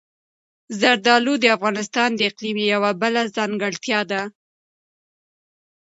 زردالو 0.79 1.33
د 1.39 1.45
افغانستان 1.57 2.09
د 2.15 2.19
اقلیم 2.29 2.57
یوه 2.73 2.91
بله 3.01 3.21
ځانګړتیا 3.35 3.99
ده. 4.11 4.21